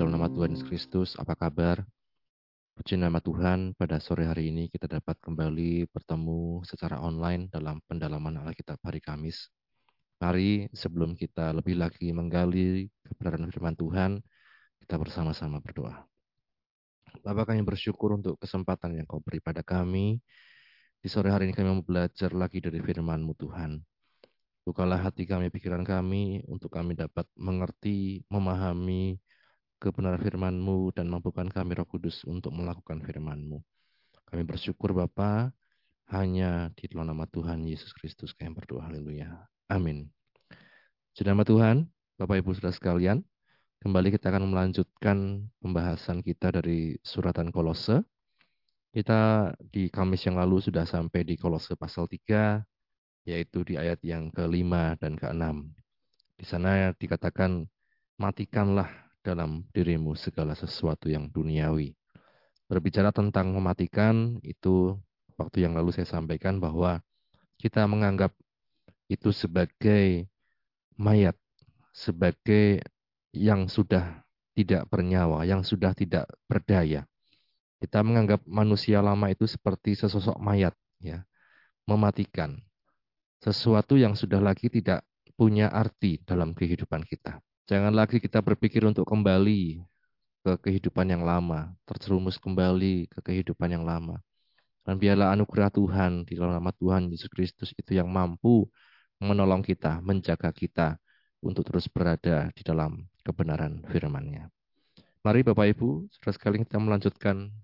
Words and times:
dalam 0.00 0.16
nama 0.16 0.32
Tuhan 0.32 0.56
Yesus 0.56 0.64
Kristus, 0.64 1.10
apa 1.20 1.36
kabar? 1.36 1.84
Puji 2.72 2.96
nama 2.96 3.20
Tuhan, 3.20 3.76
pada 3.76 4.00
sore 4.00 4.24
hari 4.24 4.48
ini 4.48 4.72
kita 4.72 4.88
dapat 4.88 5.20
kembali 5.20 5.92
bertemu 5.92 6.64
secara 6.64 7.04
online 7.04 7.52
dalam 7.52 7.84
pendalaman 7.84 8.40
Alkitab 8.40 8.80
hari 8.80 9.04
Kamis. 9.04 9.52
Mari 10.16 10.72
sebelum 10.72 11.12
kita 11.12 11.52
lebih 11.52 11.76
lagi 11.76 12.16
menggali 12.16 12.88
kebenaran 13.12 13.44
firman 13.52 13.76
Tuhan, 13.76 14.24
kita 14.80 14.96
bersama-sama 14.96 15.60
berdoa. 15.60 16.08
Bapak 17.20 17.52
kami 17.52 17.60
bersyukur 17.60 18.16
untuk 18.16 18.40
kesempatan 18.40 18.96
yang 18.96 19.04
kau 19.04 19.20
beri 19.20 19.44
pada 19.44 19.60
kami. 19.60 20.16
Di 20.96 21.12
sore 21.12 21.28
hari 21.28 21.44
ini 21.44 21.52
kami 21.52 21.76
mau 21.76 21.84
belajar 21.84 22.32
lagi 22.32 22.64
dari 22.64 22.80
firman-Mu 22.80 23.36
Tuhan. 23.36 23.76
Bukalah 24.64 24.96
hati 25.12 25.28
kami, 25.28 25.52
pikiran 25.52 25.84
kami, 25.84 26.40
untuk 26.48 26.72
kami 26.72 26.96
dapat 26.96 27.28
mengerti, 27.36 28.24
memahami, 28.32 29.20
kebenaran 29.80 30.20
firman-Mu 30.20 30.92
dan 30.92 31.08
mampukan 31.08 31.48
kami 31.48 31.72
Roh 31.72 31.88
Kudus 31.88 32.20
untuk 32.28 32.52
melakukan 32.52 33.00
firman-Mu. 33.00 33.56
Kami 34.28 34.42
bersyukur 34.44 34.92
Bapa 34.92 35.50
hanya 36.12 36.68
di 36.76 36.86
dalam 36.92 37.10
nama 37.10 37.24
Tuhan 37.24 37.64
Yesus 37.64 37.96
Kristus 37.96 38.36
kami 38.36 38.52
berdoa. 38.52 38.86
Haleluya. 38.86 39.48
Amin. 39.72 40.12
Di 41.16 41.24
nama 41.24 41.42
Tuhan, 41.42 41.88
Bapak 42.20 42.44
Ibu 42.44 42.54
Saudara 42.54 42.76
sekalian, 42.76 43.24
kembali 43.80 44.14
kita 44.14 44.30
akan 44.30 44.52
melanjutkan 44.52 45.48
pembahasan 45.58 46.20
kita 46.20 46.52
dari 46.54 47.00
suratan 47.00 47.48
Kolose. 47.50 48.04
Kita 48.92 49.50
di 49.58 49.88
Kamis 49.88 50.28
yang 50.28 50.36
lalu 50.36 50.60
sudah 50.62 50.84
sampai 50.84 51.24
di 51.24 51.34
Kolose 51.40 51.74
pasal 51.74 52.06
3, 52.06 52.62
yaitu 53.26 53.64
di 53.66 53.80
ayat 53.80 53.98
yang 54.04 54.28
kelima 54.30 54.94
dan 55.00 55.16
keenam. 55.16 55.72
Di 56.38 56.46
sana 56.46 56.94
dikatakan, 56.94 57.66
matikanlah 58.18 59.09
dalam 59.20 59.64
dirimu 59.72 60.16
segala 60.16 60.56
sesuatu 60.56 61.08
yang 61.08 61.28
duniawi. 61.28 61.92
Berbicara 62.70 63.10
tentang 63.10 63.52
mematikan, 63.52 64.38
itu 64.46 64.96
waktu 65.34 65.66
yang 65.66 65.74
lalu 65.74 65.90
saya 65.90 66.06
sampaikan 66.06 66.60
bahwa 66.60 67.02
kita 67.60 67.84
menganggap 67.84 68.32
itu 69.10 69.34
sebagai 69.34 70.30
mayat, 70.94 71.34
sebagai 71.90 72.80
yang 73.34 73.66
sudah 73.66 74.22
tidak 74.54 74.86
bernyawa, 74.86 75.42
yang 75.44 75.66
sudah 75.66 75.96
tidak 75.96 76.30
berdaya. 76.46 77.04
Kita 77.80 78.04
menganggap 78.04 78.44
manusia 78.44 79.00
lama 79.00 79.32
itu 79.32 79.48
seperti 79.48 79.96
sesosok 79.96 80.36
mayat, 80.36 80.76
ya, 81.00 81.24
mematikan 81.88 82.60
sesuatu 83.40 83.96
yang 83.96 84.12
sudah 84.12 84.38
lagi 84.38 84.68
tidak 84.68 85.00
punya 85.32 85.72
arti 85.72 86.20
dalam 86.28 86.52
kehidupan 86.52 87.00
kita. 87.08 87.40
Jangan 87.70 87.94
lagi 87.94 88.18
kita 88.18 88.42
berpikir 88.42 88.82
untuk 88.82 89.06
kembali 89.06 89.78
ke 90.42 90.52
kehidupan 90.58 91.06
yang 91.06 91.22
lama, 91.22 91.70
terjerumus 91.86 92.34
kembali 92.34 93.06
ke 93.06 93.22
kehidupan 93.22 93.70
yang 93.70 93.86
lama. 93.86 94.18
Dan 94.82 94.98
biarlah 94.98 95.30
anugerah 95.38 95.70
Tuhan 95.70 96.26
di 96.26 96.34
dalam 96.34 96.58
nama 96.58 96.74
Tuhan 96.74 97.06
Yesus 97.06 97.30
Kristus 97.30 97.70
itu 97.78 97.94
yang 97.94 98.10
mampu 98.10 98.66
menolong 99.22 99.62
kita, 99.62 100.02
menjaga 100.02 100.50
kita 100.50 100.98
untuk 101.38 101.62
terus 101.62 101.86
berada 101.86 102.50
di 102.58 102.66
dalam 102.66 103.06
kebenaran 103.22 103.86
firman-Nya. 103.86 104.50
Mari 105.22 105.46
Bapak 105.46 105.70
Ibu, 105.70 106.10
saudara 106.10 106.34
sekali 106.34 106.66
kita 106.66 106.74
melanjutkan 106.82 107.54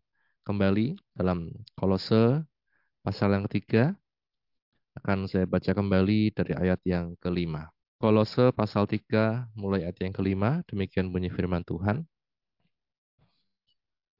kembali 0.46 0.94
dalam 1.18 1.50
kolose 1.74 2.46
pasal 3.02 3.34
yang 3.34 3.42
ketiga. 3.50 3.90
Akan 4.94 5.26
saya 5.26 5.50
baca 5.50 5.74
kembali 5.74 6.30
dari 6.30 6.54
ayat 6.54 6.78
yang 6.86 7.18
kelima. 7.18 7.74
Kolose 7.96 8.52
pasal 8.52 8.84
3 8.84 9.48
mulai 9.56 9.80
ayat 9.88 10.04
yang 10.04 10.12
kelima, 10.12 10.60
demikian 10.68 11.08
bunyi 11.08 11.32
firman 11.32 11.64
Tuhan. 11.64 12.04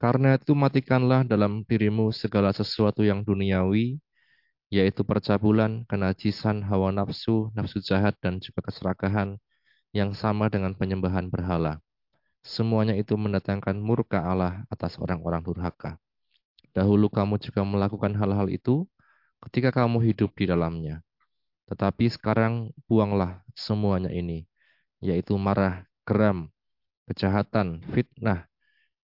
Karena 0.01 0.37
itu 0.37 0.53
matikanlah 0.53 1.21
dalam 1.25 1.61
dirimu 1.65 2.09
segala 2.13 2.49
sesuatu 2.53 3.01
yang 3.01 3.21
duniawi, 3.21 3.97
yaitu 4.73 5.01
percabulan, 5.01 5.85
kenajisan, 5.89 6.61
hawa 6.65 6.89
nafsu, 6.93 7.53
nafsu 7.53 7.77
jahat, 7.81 8.13
dan 8.21 8.41
juga 8.41 8.65
keserakahan 8.65 9.37
yang 9.93 10.13
sama 10.13 10.49
dengan 10.53 10.73
penyembahan 10.73 11.29
berhala. 11.29 11.81
Semuanya 12.41 12.93
itu 12.97 13.13
mendatangkan 13.17 13.77
murka 13.77 14.21
Allah 14.25 14.65
atas 14.73 14.97
orang-orang 15.01 15.41
durhaka. 15.45 15.97
Dahulu 16.73 17.09
kamu 17.09 17.41
juga 17.41 17.61
melakukan 17.65 18.13
hal-hal 18.17 18.49
itu 18.53 18.85
ketika 19.41 19.69
kamu 19.73 20.01
hidup 20.13 20.33
di 20.37 20.45
dalamnya. 20.49 21.06
Tetapi 21.67 22.07
sekarang 22.07 22.71
buanglah 22.87 23.43
semuanya 23.51 24.07
ini, 24.11 24.47
yaitu 25.03 25.35
marah, 25.35 25.83
geram, 26.07 26.47
kejahatan, 27.11 27.83
fitnah, 27.91 28.47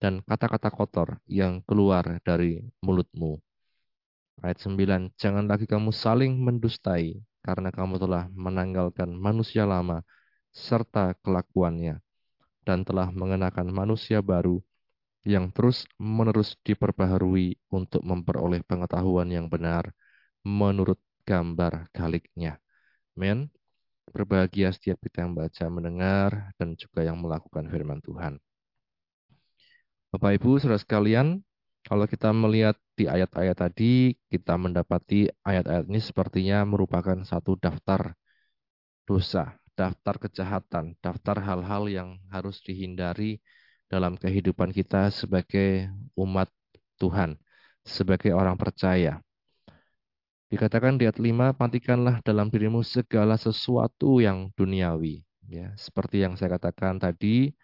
dan 0.01 0.21
kata-kata 0.25 0.69
kotor 0.69 1.17
yang 1.25 1.61
keluar 1.65 2.21
dari 2.21 2.61
mulutmu. 2.81 3.41
Ayat 4.41 4.57
9, 4.61 5.13
jangan 5.17 5.45
lagi 5.45 5.69
kamu 5.69 5.93
saling 5.93 6.33
mendustai, 6.37 7.21
karena 7.45 7.69
kamu 7.69 8.01
telah 8.01 8.25
menanggalkan 8.33 9.13
manusia 9.13 9.65
lama 9.65 10.01
serta 10.53 11.17
kelakuannya, 11.21 12.01
dan 12.65 12.81
telah 12.85 13.09
mengenakan 13.13 13.69
manusia 13.69 14.21
baru 14.21 14.61
yang 15.21 15.53
terus-menerus 15.53 16.57
diperbaharui 16.65 17.57
untuk 17.69 18.01
memperoleh 18.01 18.65
pengetahuan 18.65 19.29
yang 19.29 19.45
benar 19.45 19.93
menurut 20.41 20.97
gambar 21.23 21.89
galiknya. 21.95 22.57
Men, 23.15 23.49
berbahagia 24.09 24.73
setiap 24.75 24.99
kita 25.05 25.23
yang 25.25 25.33
baca, 25.37 25.65
mendengar, 25.71 26.31
dan 26.59 26.75
juga 26.75 27.05
yang 27.05 27.17
melakukan 27.21 27.65
firman 27.71 28.03
Tuhan. 28.03 28.41
Bapak 30.11 30.31
Ibu, 30.41 30.59
saudara 30.59 30.75
sekalian, 30.75 31.39
kalau 31.87 32.05
kita 32.05 32.29
melihat 32.35 32.75
di 32.99 33.07
ayat-ayat 33.07 33.57
tadi, 33.57 34.13
kita 34.27 34.59
mendapati 34.59 35.31
ayat-ayat 35.41 35.87
ini 35.87 36.03
sepertinya 36.03 36.67
merupakan 36.67 37.15
satu 37.23 37.55
daftar 37.57 38.13
dosa, 39.07 39.55
daftar 39.73 40.15
kejahatan, 40.21 40.99
daftar 40.99 41.37
hal-hal 41.41 41.87
yang 41.87 42.09
harus 42.29 42.59
dihindari 42.61 43.39
dalam 43.89 44.19
kehidupan 44.19 44.71
kita 44.71 45.09
sebagai 45.09 45.89
umat 46.19 46.51
Tuhan, 47.01 47.39
sebagai 47.81 48.31
orang 48.35 48.55
percaya. 48.59 49.23
Dikatakan 50.51 50.99
di 50.99 51.07
ayat 51.07 51.15
5, 51.15 51.55
matikanlah 51.55 52.19
dalam 52.27 52.51
dirimu 52.51 52.83
segala 52.83 53.39
sesuatu 53.39 54.19
yang 54.19 54.51
duniawi. 54.59 55.23
Ya, 55.47 55.71
seperti 55.79 56.27
yang 56.27 56.35
saya 56.35 56.59
katakan 56.59 56.99
tadi, 56.99 57.55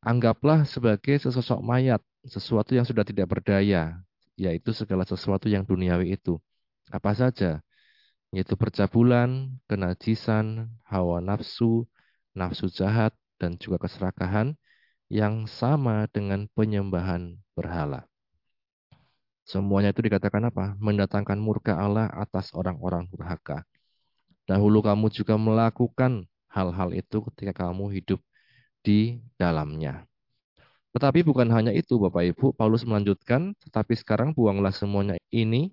anggaplah 0.00 0.64
sebagai 0.64 1.20
sesosok 1.20 1.60
mayat, 1.60 2.00
sesuatu 2.24 2.72
yang 2.72 2.88
sudah 2.88 3.04
tidak 3.04 3.28
berdaya, 3.28 4.00
yaitu 4.40 4.72
segala 4.72 5.04
sesuatu 5.04 5.44
yang 5.52 5.68
duniawi 5.68 6.16
itu. 6.16 6.40
Apa 6.88 7.12
saja? 7.12 7.60
Yaitu 8.32 8.56
percabulan, 8.56 9.52
kenajisan, 9.68 10.72
hawa 10.88 11.20
nafsu, 11.20 11.84
nafsu 12.32 12.72
jahat, 12.72 13.12
dan 13.36 13.60
juga 13.60 13.76
keserakahan 13.76 14.56
yang 15.12 15.44
sama 15.44 16.08
dengan 16.08 16.48
penyembahan 16.56 17.36
berhala. 17.52 18.08
Semuanya 19.42 19.90
itu 19.90 20.02
dikatakan 20.06 20.48
apa? 20.50 20.78
Mendatangkan 20.78 21.38
murka 21.38 21.74
Allah 21.74 22.06
atas 22.14 22.54
orang-orang 22.54 23.10
durhaka. 23.10 23.66
Dahulu 24.46 24.82
kamu 24.82 25.06
juga 25.10 25.34
melakukan 25.38 26.26
hal-hal 26.50 26.90
itu 26.94 27.22
ketika 27.32 27.66
kamu 27.66 27.94
hidup 27.96 28.20
di 28.82 29.22
dalamnya. 29.38 30.04
Tetapi 30.92 31.24
bukan 31.24 31.48
hanya 31.48 31.72
itu 31.72 31.96
Bapak 31.96 32.36
Ibu, 32.36 32.52
Paulus 32.52 32.84
melanjutkan, 32.84 33.56
tetapi 33.64 33.96
sekarang 33.96 34.36
buanglah 34.36 34.74
semuanya 34.76 35.16
ini, 35.32 35.72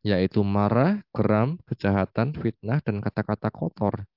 yaitu 0.00 0.40
marah, 0.40 1.04
geram, 1.12 1.60
kejahatan, 1.68 2.32
fitnah, 2.32 2.80
dan 2.80 3.04
kata-kata 3.04 3.52
kotor 3.52 4.08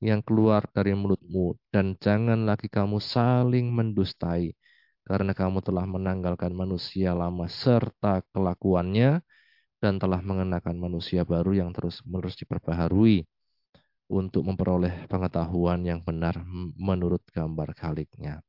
yang 0.00 0.24
keluar 0.24 0.64
dari 0.72 0.96
mulutmu. 0.96 1.60
Dan 1.68 2.00
jangan 2.00 2.48
lagi 2.48 2.72
kamu 2.72 2.98
saling 3.04 3.68
mendustai, 3.68 4.56
karena 5.02 5.34
kamu 5.34 5.58
telah 5.66 5.84
menanggalkan 5.86 6.54
manusia 6.54 7.12
lama 7.12 7.50
serta 7.50 8.22
kelakuannya 8.30 9.20
dan 9.82 9.98
telah 9.98 10.22
mengenakan 10.22 10.78
manusia 10.78 11.26
baru 11.26 11.58
yang 11.58 11.74
terus-menerus 11.74 12.38
diperbaharui 12.38 13.26
untuk 14.06 14.46
memperoleh 14.46 15.10
pengetahuan 15.10 15.82
yang 15.82 15.98
benar 16.04 16.38
menurut 16.78 17.24
gambar 17.34 17.74
kaliknya. 17.74 18.44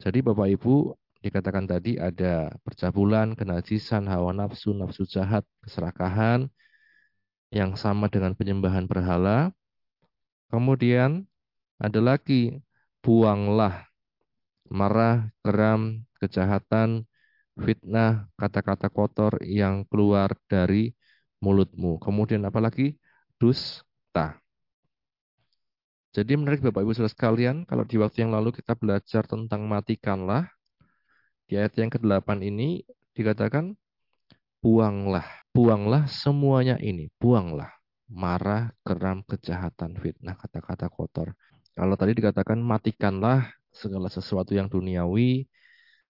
Jadi 0.00 0.24
Bapak 0.24 0.48
Ibu 0.48 0.96
dikatakan 1.20 1.68
tadi 1.68 2.00
ada 2.00 2.48
percabulan, 2.64 3.36
kenajisan, 3.36 4.08
hawa 4.08 4.32
nafsu, 4.32 4.72
nafsu 4.72 5.04
jahat, 5.04 5.44
keserakahan 5.60 6.48
yang 7.52 7.76
sama 7.76 8.08
dengan 8.08 8.32
penyembahan 8.32 8.88
berhala. 8.88 9.52
Kemudian 10.48 11.28
ada 11.76 12.00
lagi 12.00 12.64
buanglah 13.04 13.89
marah, 14.70 15.28
geram, 15.42 16.06
kejahatan, 16.22 17.04
fitnah, 17.58 18.30
kata-kata 18.38 18.88
kotor 18.88 19.42
yang 19.42 19.84
keluar 19.90 20.32
dari 20.46 20.94
mulutmu. 21.42 21.98
Kemudian 21.98 22.46
apalagi 22.46 22.96
dusta. 23.36 24.38
Jadi 26.10 26.32
menarik 26.34 26.62
Bapak 26.62 26.82
Ibu 26.82 26.90
Saudara 26.94 27.14
sekalian, 27.14 27.62
kalau 27.66 27.86
di 27.86 27.94
waktu 27.98 28.26
yang 28.26 28.34
lalu 28.34 28.50
kita 28.50 28.74
belajar 28.74 29.22
tentang 29.30 29.66
matikanlah, 29.70 30.50
di 31.46 31.58
ayat 31.58 31.74
yang 31.78 31.90
ke-8 31.90 32.42
ini 32.42 32.82
dikatakan 33.14 33.74
buanglah, 34.58 35.26
buanglah 35.54 36.10
semuanya 36.10 36.78
ini, 36.82 37.10
buanglah 37.18 37.70
marah, 38.10 38.74
geram, 38.82 39.22
kejahatan, 39.22 39.94
fitnah, 40.02 40.34
kata-kata 40.34 40.90
kotor. 40.90 41.30
Kalau 41.78 41.94
tadi 41.94 42.18
dikatakan 42.18 42.58
matikanlah 42.58 43.54
segala 43.70 44.10
sesuatu 44.10 44.52
yang 44.52 44.66
duniawi, 44.66 45.46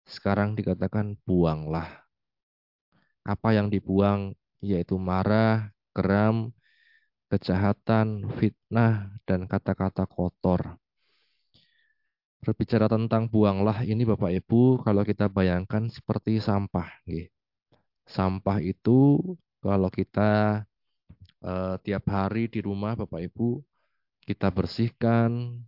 sekarang 0.08 0.58
dikatakan 0.58 1.16
buanglah. 1.22 1.86
Apa 3.22 3.54
yang 3.54 3.68
dibuang 3.68 4.34
yaitu 4.60 5.00
marah, 5.00 5.72
geram, 5.96 6.52
kejahatan, 7.30 8.26
fitnah, 8.36 9.14
dan 9.24 9.46
kata-kata 9.46 10.04
kotor. 10.04 10.76
Berbicara 12.40 12.88
tentang 12.88 13.28
buanglah 13.28 13.84
ini 13.84 14.02
Bapak 14.02 14.32
Ibu, 14.32 14.80
kalau 14.80 15.04
kita 15.04 15.28
bayangkan 15.28 15.92
seperti 15.92 16.40
sampah. 16.40 16.88
Sampah 18.08 18.58
itu 18.64 19.20
kalau 19.60 19.92
kita 19.92 20.64
eh, 21.44 21.74
tiap 21.84 22.04
hari 22.08 22.48
di 22.48 22.64
rumah 22.64 22.96
Bapak 22.96 23.20
Ibu, 23.28 23.60
kita 24.24 24.48
bersihkan, 24.48 25.60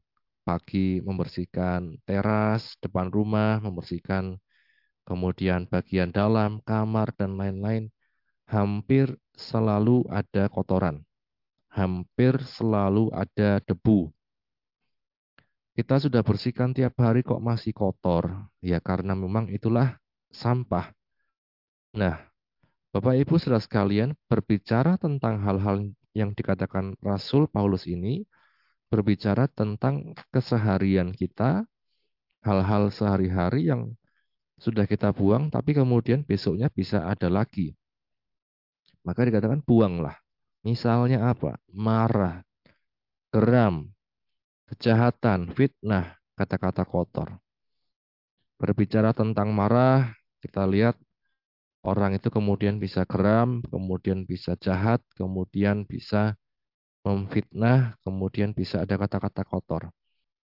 pagi 0.43 0.99
membersihkan 1.03 2.03
teras, 2.07 2.77
depan 2.83 3.09
rumah, 3.09 3.63
membersihkan 3.63 4.37
kemudian 5.09 5.67
bagian 5.71 6.11
dalam, 6.11 6.63
kamar, 6.63 7.15
dan 7.19 7.39
lain-lain. 7.41 7.91
Hampir 8.47 9.17
selalu 9.33 10.05
ada 10.11 10.51
kotoran. 10.53 11.03
Hampir 11.73 12.37
selalu 12.45 13.09
ada 13.15 13.63
debu 13.65 14.13
kita 15.73 15.97
sudah 15.97 16.21
bersihkan 16.21 16.77
tiap 16.77 16.93
hari 17.01 17.25
kok 17.25 17.41
masih 17.41 17.73
kotor. 17.73 18.29
Ya 18.61 18.77
karena 18.79 19.17
memang 19.17 19.49
itulah 19.49 19.97
sampah. 20.29 20.93
Nah, 21.97 22.21
Bapak 22.93 23.17
Ibu 23.17 23.41
saudara 23.41 23.61
sekalian, 23.61 24.13
berbicara 24.29 25.01
tentang 25.01 25.41
hal-hal 25.41 25.89
yang 26.13 26.37
dikatakan 26.37 26.97
Rasul 27.01 27.49
Paulus 27.49 27.89
ini, 27.89 28.29
berbicara 28.93 29.49
tentang 29.49 30.13
keseharian 30.29 31.17
kita, 31.17 31.65
hal-hal 32.45 32.93
sehari-hari 32.93 33.73
yang 33.73 33.97
sudah 34.61 34.85
kita 34.85 35.09
buang, 35.17 35.49
tapi 35.49 35.73
kemudian 35.73 36.21
besoknya 36.21 36.69
bisa 36.69 37.09
ada 37.09 37.33
lagi. 37.33 37.73
Maka 39.01 39.25
dikatakan 39.25 39.65
buanglah. 39.65 40.21
Misalnya 40.61 41.33
apa? 41.33 41.57
Marah, 41.73 42.45
geram, 43.33 43.89
kejahatan, 44.69 45.51
fitnah, 45.57 46.21
kata-kata 46.37 46.85
kotor. 46.85 47.41
Berbicara 48.61 49.11
tentang 49.11 49.51
marah, 49.51 50.15
kita 50.39 50.63
lihat 50.69 50.95
orang 51.83 52.15
itu 52.15 52.31
kemudian 52.31 52.79
bisa 52.79 53.03
geram, 53.09 53.65
kemudian 53.67 54.23
bisa 54.23 54.55
jahat, 54.61 55.03
kemudian 55.19 55.83
bisa 55.83 56.39
memfitnah, 57.03 57.99
kemudian 58.07 58.55
bisa 58.55 58.83
ada 58.83 58.95
kata-kata 58.95 59.43
kotor. 59.43 59.91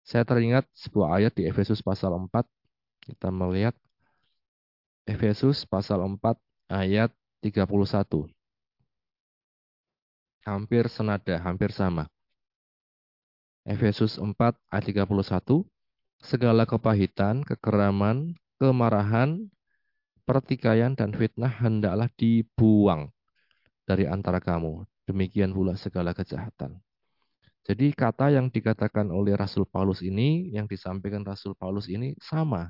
Saya 0.06 0.23
teringat 0.23 0.69
sebuah 0.77 1.19
ayat 1.19 1.33
di 1.35 1.49
Efesus 1.51 1.83
pasal 1.83 2.15
4. 2.15 2.31
Kita 3.05 3.29
melihat 3.35 3.75
Efesus 5.05 5.67
pasal 5.67 6.01
4 6.01 6.21
ayat 6.71 7.11
31. 7.43 8.31
Hampir 10.45 10.85
senada, 10.93 11.41
hampir 11.41 11.73
sama. 11.73 12.09
Efesus 13.65 14.21
4 14.21 14.37
ayat 14.69 14.85
31, 15.09 15.65
segala 16.21 16.69
kepahitan, 16.69 17.41
kekeraman, 17.45 18.37
kemarahan, 18.61 19.49
pertikaian, 20.29 20.93
dan 20.93 21.17
fitnah 21.17 21.49
hendaklah 21.49 22.12
dibuang 22.17 23.09
dari 23.89 24.05
antara 24.05 24.41
kamu. 24.41 24.85
Demikian 25.05 25.53
pula 25.53 25.77
segala 25.77 26.17
kejahatan. 26.17 26.81
Jadi 27.65 27.97
kata 27.97 28.29
yang 28.29 28.53
dikatakan 28.53 29.09
oleh 29.09 29.33
Rasul 29.37 29.65
Paulus 29.65 30.05
ini, 30.05 30.53
yang 30.53 30.69
disampaikan 30.69 31.25
Rasul 31.25 31.56
Paulus 31.56 31.89
ini 31.89 32.12
sama. 32.21 32.69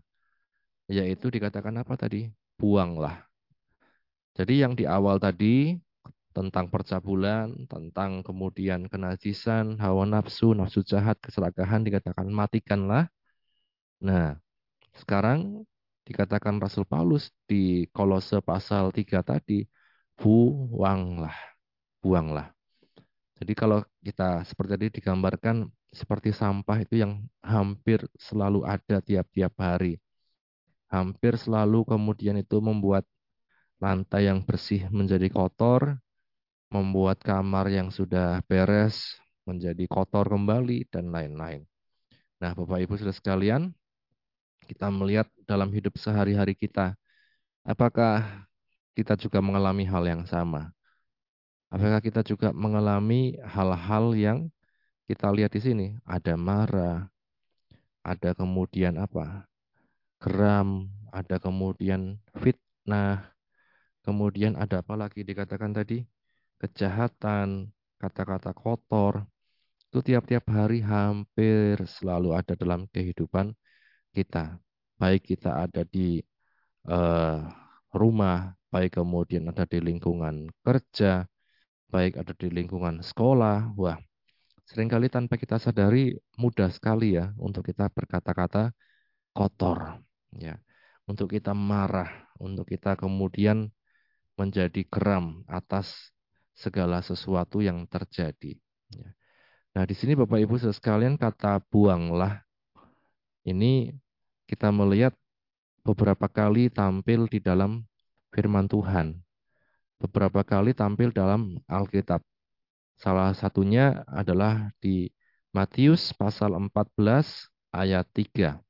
Yaitu 0.86 1.30
dikatakan 1.34 1.74
apa 1.82 1.98
tadi? 1.98 2.30
Buanglah. 2.54 3.26
Jadi 4.38 4.62
yang 4.62 4.78
di 4.78 4.86
awal 4.86 5.18
tadi, 5.18 5.78
tentang 6.34 6.66
percabulan, 6.66 7.70
tentang 7.70 8.26
kemudian 8.26 8.90
kenajisan, 8.90 9.78
hawa 9.78 10.02
nafsu, 10.02 10.50
nafsu 10.50 10.82
jahat, 10.82 11.14
keserakahan 11.22 11.86
dikatakan 11.86 12.26
matikanlah. 12.26 13.06
Nah, 14.02 14.34
sekarang 14.98 15.62
dikatakan 16.02 16.58
Rasul 16.58 16.84
Paulus 16.84 17.30
di 17.46 17.86
Kolose 17.94 18.42
pasal 18.42 18.90
3 18.90 19.22
tadi, 19.22 19.62
buanglah, 20.18 21.53
buanglah. 22.04 22.52
Jadi 23.40 23.52
kalau 23.56 23.80
kita 24.04 24.44
seperti 24.44 24.70
tadi 24.76 24.86
digambarkan 25.00 25.64
seperti 25.88 26.36
sampah 26.36 26.84
itu 26.84 27.00
yang 27.00 27.24
hampir 27.40 28.04
selalu 28.20 28.68
ada 28.68 29.00
tiap-tiap 29.00 29.56
hari. 29.56 29.96
Hampir 30.92 31.40
selalu 31.40 31.88
kemudian 31.88 32.36
itu 32.36 32.60
membuat 32.60 33.08
lantai 33.80 34.28
yang 34.28 34.44
bersih 34.44 34.84
menjadi 34.92 35.26
kotor, 35.32 35.96
membuat 36.68 37.24
kamar 37.24 37.72
yang 37.72 37.88
sudah 37.88 38.44
beres 38.44 39.16
menjadi 39.44 39.84
kotor 39.86 40.24
kembali, 40.26 40.88
dan 40.88 41.12
lain-lain. 41.12 41.62
Nah, 42.40 42.50
Bapak 42.56 42.80
Ibu 42.80 42.96
sudah 42.98 43.14
sekalian, 43.14 43.70
kita 44.66 44.88
melihat 44.88 45.28
dalam 45.44 45.68
hidup 45.70 45.94
sehari-hari 46.00 46.56
kita, 46.56 46.96
apakah 47.62 48.44
kita 48.96 49.14
juga 49.20 49.38
mengalami 49.44 49.84
hal 49.86 50.04
yang 50.08 50.24
sama? 50.26 50.73
Apakah 51.72 52.00
kita 52.02 52.20
juga 52.26 52.52
mengalami 52.52 53.36
hal-hal 53.42 54.14
yang 54.16 54.38
kita 55.08 55.28
lihat 55.32 55.52
di 55.54 55.60
sini? 55.60 55.86
Ada 56.04 56.34
marah, 56.36 57.08
ada 58.04 58.30
kemudian 58.36 58.98
apa? 59.00 59.46
Geram, 60.20 60.88
ada 61.12 61.36
kemudian 61.36 62.20
fitnah, 62.40 63.32
kemudian 64.04 64.56
ada 64.56 64.80
apa 64.80 64.94
lagi 64.96 65.20
dikatakan 65.22 65.72
tadi? 65.76 66.04
kejahatan, 66.64 67.68
kata-kata 68.00 68.56
kotor, 68.56 69.28
itu 69.90 69.98
tiap-tiap 70.00 70.44
hari 70.48 70.80
hampir 70.80 71.76
selalu 71.84 72.34
ada 72.34 72.56
dalam 72.56 72.88
kehidupan 72.90 73.52
kita. 74.16 74.58
Baik 74.96 75.36
kita 75.36 75.68
ada 75.68 75.82
di 75.84 76.22
uh, 76.88 77.44
rumah, 77.92 78.56
baik 78.72 78.96
kemudian 78.96 79.44
ada 79.50 79.68
di 79.68 79.78
lingkungan 79.82 80.48
kerja, 80.64 81.28
baik 81.94 82.18
ada 82.18 82.34
di 82.34 82.50
lingkungan 82.50 82.98
sekolah. 83.06 83.70
Wah, 83.78 83.94
sering 84.66 84.90
kali 84.90 85.06
tanpa 85.06 85.38
kita 85.38 85.62
sadari 85.62 86.18
mudah 86.34 86.66
sekali 86.74 87.14
ya 87.14 87.30
untuk 87.38 87.70
kita 87.70 87.86
berkata-kata 87.86 88.74
kotor. 89.30 90.02
Ya, 90.34 90.58
untuk 91.06 91.30
kita 91.30 91.54
marah, 91.54 92.10
untuk 92.42 92.66
kita 92.66 92.98
kemudian 92.98 93.70
menjadi 94.34 94.82
geram 94.90 95.46
atas 95.46 96.10
segala 96.58 96.98
sesuatu 96.98 97.62
yang 97.62 97.86
terjadi. 97.86 98.58
Ya. 98.90 99.08
Nah, 99.78 99.84
di 99.86 99.94
sini 99.94 100.18
Bapak 100.18 100.42
Ibu 100.42 100.58
sekalian 100.58 101.14
kata 101.14 101.62
buanglah 101.70 102.42
ini 103.46 103.94
kita 104.50 104.74
melihat 104.74 105.14
beberapa 105.86 106.26
kali 106.26 106.66
tampil 106.74 107.30
di 107.30 107.38
dalam 107.38 107.86
firman 108.34 108.66
Tuhan. 108.66 109.23
Beberapa 110.04 110.44
kali 110.44 110.76
tampil 110.76 111.08
dalam 111.16 111.56
Alkitab. 111.64 112.20
Salah 113.00 113.32
satunya 113.32 114.04
adalah 114.04 114.68
di 114.76 115.08
Matius 115.56 116.12
pasal 116.12 116.52
14 116.60 117.48
ayat 117.72 118.04
3. 118.12 118.60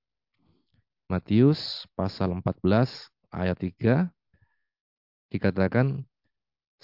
Matius 1.10 1.90
pasal 1.98 2.38
14 2.38 3.10
ayat 3.34 3.58
3 3.58 4.14
dikatakan 5.34 6.06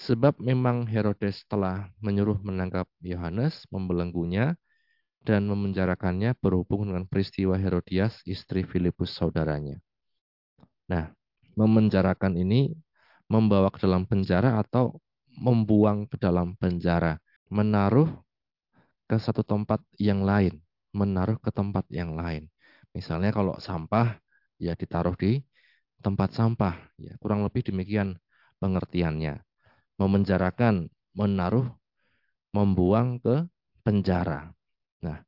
Sebab 0.01 0.41
memang 0.41 0.89
Herodes 0.89 1.45
telah 1.45 1.93
menyuruh 2.01 2.41
menangkap 2.41 2.89
Yohanes, 3.05 3.69
membelenggunya, 3.69 4.57
dan 5.21 5.45
memenjarakannya 5.45 6.33
berhubung 6.41 6.89
dengan 6.89 7.05
peristiwa 7.05 7.61
Herodias, 7.61 8.25
istri 8.25 8.65
Filipus 8.65 9.13
saudaranya. 9.13 9.77
Nah, 10.89 11.13
memenjarakan 11.53 12.33
ini 12.41 12.73
membawa 13.31 13.71
ke 13.71 13.79
dalam 13.79 14.03
penjara 14.05 14.59
atau 14.59 14.99
membuang 15.39 16.11
ke 16.11 16.19
dalam 16.19 16.59
penjara, 16.59 17.23
menaruh 17.49 18.11
ke 19.07 19.17
satu 19.17 19.47
tempat 19.47 19.81
yang 19.97 20.27
lain, 20.27 20.59
menaruh 20.91 21.39
ke 21.39 21.55
tempat 21.55 21.87
yang 21.89 22.19
lain. 22.19 22.51
Misalnya 22.91 23.31
kalau 23.31 23.55
sampah 23.63 24.19
ya 24.59 24.75
ditaruh 24.75 25.15
di 25.15 25.39
tempat 26.03 26.35
sampah, 26.35 26.75
ya 26.99 27.15
kurang 27.23 27.47
lebih 27.47 27.63
demikian 27.71 28.19
pengertiannya 28.59 29.41
memenjarakan, 30.01 30.89
menaruh, 31.13 31.69
membuang 32.57 33.21
ke 33.21 33.45
penjara. 33.85 34.49
Nah, 35.05 35.21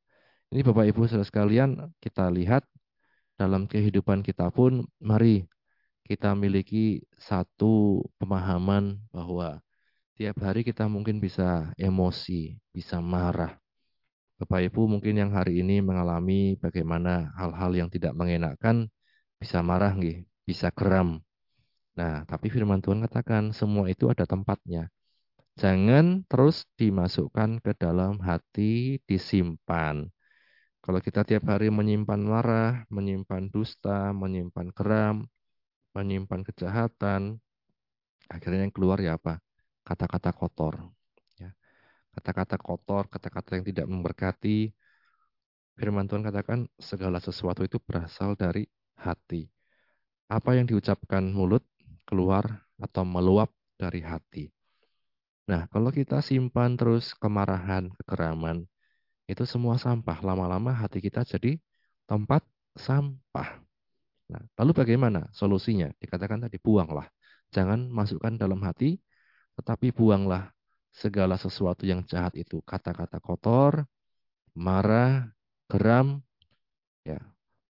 Ini 0.53 0.61
Bapak 0.61 0.85
Ibu 0.85 1.09
sekalian, 1.09 1.81
kita 1.97 2.29
lihat 2.29 2.61
dalam 3.37 3.65
kehidupan 3.65 4.21
kita 4.21 4.53
pun, 4.53 4.85
mari 5.01 5.45
kita 6.03 6.35
miliki 6.35 6.99
satu 7.15 8.03
pemahaman 8.19 8.99
bahwa 9.15 9.63
tiap 10.19 10.37
hari 10.43 10.61
kita 10.67 10.85
mungkin 10.91 11.17
bisa 11.23 11.71
emosi, 11.79 12.59
bisa 12.75 12.99
marah. 12.99 13.55
Bapak 14.37 14.67
Ibu 14.67 14.91
mungkin 14.91 15.15
yang 15.15 15.31
hari 15.31 15.63
ini 15.63 15.79
mengalami 15.79 16.59
bagaimana 16.59 17.31
hal-hal 17.39 17.71
yang 17.71 17.89
tidak 17.89 18.11
mengenakan, 18.13 18.91
bisa 19.39 19.63
marah 19.63 19.95
nggih, 19.95 20.27
bisa 20.43 20.67
geram. 20.75 21.23
Nah, 21.95 22.27
tapi 22.27 22.51
firman 22.51 22.83
Tuhan 22.83 22.99
katakan 23.07 23.55
semua 23.55 23.87
itu 23.87 24.11
ada 24.11 24.27
tempatnya. 24.27 24.91
Jangan 25.55 26.25
terus 26.25 26.65
dimasukkan 26.75 27.61
ke 27.61 27.71
dalam 27.77 28.17
hati, 28.19 28.97
disimpan. 29.05 30.09
Kalau 30.83 30.99
kita 30.99 31.23
tiap 31.23 31.47
hari 31.47 31.71
menyimpan 31.71 32.19
marah, 32.19 32.83
menyimpan 32.91 33.47
dusta, 33.53 34.11
menyimpan 34.11 34.73
geram, 34.75 35.29
menyimpan 35.93 36.41
kejahatan, 36.45 37.37
akhirnya 38.29 38.65
yang 38.67 38.73
keluar 38.73 38.97
ya 38.99 39.15
apa? 39.17 39.39
Kata-kata 39.85 40.33
kotor. 40.33 40.81
Ya. 41.37 41.53
Kata-kata 42.17 42.57
kotor, 42.57 43.07
kata-kata 43.07 43.61
yang 43.61 43.65
tidak 43.65 43.85
memberkati. 43.89 44.73
Firman 45.73 46.05
Tuhan 46.05 46.21
katakan 46.21 46.69
segala 46.77 47.17
sesuatu 47.17 47.65
itu 47.65 47.81
berasal 47.81 48.37
dari 48.37 48.69
hati. 49.01 49.49
Apa 50.29 50.57
yang 50.57 50.69
diucapkan 50.69 51.33
mulut 51.33 51.65
keluar 52.05 52.65
atau 52.77 53.03
meluap 53.07 53.49
dari 53.77 54.01
hati. 54.05 54.53
Nah, 55.49 55.67
kalau 55.67 55.91
kita 55.91 56.23
simpan 56.23 56.79
terus 56.79 57.11
kemarahan, 57.19 57.91
kekeraman, 57.99 58.63
itu 59.27 59.43
semua 59.43 59.75
sampah. 59.75 60.19
Lama-lama 60.23 60.71
hati 60.71 61.03
kita 61.03 61.27
jadi 61.27 61.59
tempat 62.07 62.43
sampah. 62.75 63.62
Nah, 64.33 64.41
lalu 64.57 64.71
bagaimana 64.73 65.29
solusinya? 65.29 65.93
Dikatakan 66.01 66.49
tadi, 66.49 66.57
buanglah. 66.57 67.05
Jangan 67.53 67.85
masukkan 67.93 68.33
dalam 68.33 68.57
hati, 68.65 68.97
tetapi 69.61 69.93
buanglah 69.93 70.49
segala 70.89 71.37
sesuatu 71.37 71.85
yang 71.85 72.01
jahat 72.09 72.33
itu. 72.33 72.65
Kata-kata 72.65 73.21
kotor, 73.21 73.85
marah, 74.57 75.29
geram, 75.69 76.25
ya. 77.05 77.21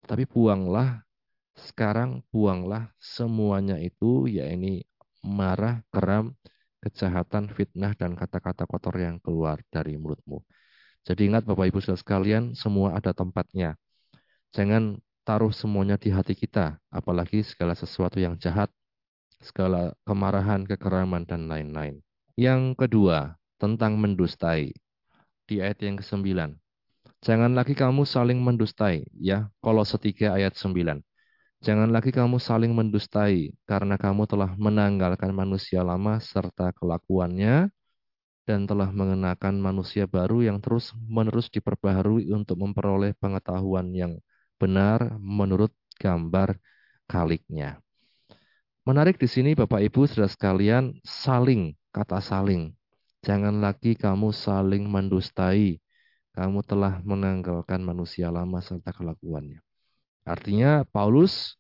Tapi 0.03 0.27
buanglah, 0.27 1.07
sekarang 1.55 2.27
buanglah 2.35 2.91
semuanya 2.99 3.79
itu, 3.79 4.27
ya 4.27 4.51
ini 4.51 4.83
marah, 5.23 5.79
geram, 5.95 6.35
kejahatan, 6.83 7.55
fitnah, 7.55 7.95
dan 7.95 8.19
kata-kata 8.19 8.67
kotor 8.67 8.99
yang 8.99 9.23
keluar 9.23 9.63
dari 9.71 9.95
mulutmu. 9.95 10.43
Jadi 11.07 11.31
ingat 11.31 11.47
Bapak 11.47 11.71
Ibu 11.71 11.79
sekalian, 11.83 12.59
semua 12.59 12.99
ada 12.99 13.15
tempatnya. 13.15 13.79
Jangan 14.51 14.99
taruh 15.29 15.53
semuanya 15.53 16.01
di 16.01 16.09
hati 16.09 16.33
kita, 16.33 16.81
apalagi 16.89 17.45
segala 17.45 17.77
sesuatu 17.77 18.17
yang 18.17 18.41
jahat, 18.41 18.73
segala 19.45 19.93
kemarahan, 20.09 20.65
kekeraman, 20.65 21.29
dan 21.29 21.45
lain-lain. 21.53 22.01
Yang 22.33 22.81
kedua, 22.81 23.37
tentang 23.61 24.01
mendustai. 24.01 24.73
Di 25.45 25.61
ayat 25.61 25.85
yang 25.85 26.01
ke-9. 26.01 26.57
Jangan 27.21 27.53
lagi 27.53 27.77
kamu 27.77 28.09
saling 28.09 28.41
mendustai, 28.41 29.05
ya. 29.21 29.53
Kalau 29.61 29.85
setiga 29.85 30.33
ayat 30.33 30.57
9. 30.57 31.05
Jangan 31.61 31.93
lagi 31.93 32.09
kamu 32.09 32.41
saling 32.41 32.73
mendustai, 32.73 33.53
karena 33.69 34.01
kamu 34.01 34.25
telah 34.25 34.57
menanggalkan 34.57 35.29
manusia 35.37 35.85
lama 35.85 36.17
serta 36.25 36.73
kelakuannya, 36.73 37.69
dan 38.49 38.65
telah 38.65 38.89
mengenakan 38.89 39.61
manusia 39.61 40.09
baru 40.09 40.41
yang 40.41 40.57
terus-menerus 40.65 41.53
diperbaharui 41.53 42.33
untuk 42.33 42.57
memperoleh 42.65 43.13
pengetahuan 43.21 43.93
yang 43.93 44.17
benar 44.59 45.17
menurut 45.23 45.73
gambar 45.97 46.59
kaliknya. 47.09 47.81
Menarik 48.85 49.21
di 49.21 49.29
sini 49.29 49.53
Bapak 49.53 49.85
Ibu 49.85 50.09
saudara 50.09 50.33
sekalian, 50.33 50.97
saling, 51.05 51.77
kata 51.93 52.25
saling. 52.25 52.73
Jangan 53.21 53.61
lagi 53.61 53.93
kamu 53.99 54.33
saling 54.33 54.89
mendustai. 54.89 55.77
Kamu 56.33 56.63
telah 56.63 57.03
menanggalkan 57.03 57.83
manusia 57.83 58.31
lama 58.31 58.63
serta 58.63 58.95
kelakuannya. 58.95 59.59
Artinya 60.23 60.87
Paulus 60.89 61.59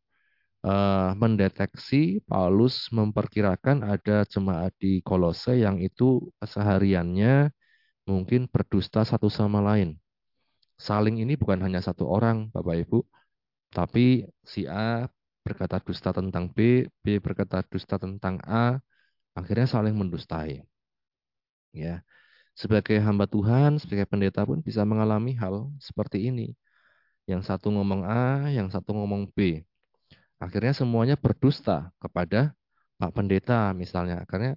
uh, 0.62 1.12
mendeteksi, 1.18 2.22
Paulus 2.24 2.88
memperkirakan 2.94 3.82
ada 3.84 4.22
jemaat 4.24 4.72
di 4.78 5.02
Kolose 5.02 5.58
yang 5.58 5.82
itu 5.82 6.30
kesehariannya 6.38 7.50
mungkin 8.08 8.48
berdusta 8.48 9.04
satu 9.04 9.28
sama 9.28 9.60
lain. 9.60 10.00
Saling 10.78 11.18
ini 11.22 11.34
bukan 11.34 11.58
hanya 11.66 11.80
satu 11.82 12.06
orang, 12.06 12.36
Bapak 12.54 12.74
Ibu, 12.86 12.98
tapi 13.74 14.24
si 14.46 14.64
A 14.70 15.10
berkata 15.44 15.76
dusta 15.82 16.10
tentang 16.14 16.44
B, 16.56 16.86
B 17.02 17.18
berkata 17.18 17.64
dusta 17.66 17.96
tentang 17.98 18.38
A, 18.46 18.78
akhirnya 19.38 19.66
saling 19.66 19.94
mendustai. 19.96 20.62
Ya. 21.74 22.02
Sebagai 22.58 22.98
hamba 22.98 23.24
Tuhan, 23.30 23.78
sebagai 23.78 24.06
pendeta 24.10 24.42
pun 24.42 24.58
bisa 24.58 24.82
mengalami 24.82 25.32
hal 25.38 25.70
seperti 25.78 26.26
ini 26.30 26.54
yang 27.30 27.44
satu 27.44 27.70
ngomong 27.70 28.02
A, 28.08 28.50
yang 28.50 28.72
satu 28.72 28.90
ngomong 28.98 29.30
B. 29.36 29.62
Akhirnya 30.40 30.72
semuanya 30.74 31.14
berdusta 31.18 31.92
kepada 32.02 32.56
Pak 32.98 33.10
Pendeta 33.14 33.70
misalnya. 33.76 34.24
Karena 34.26 34.56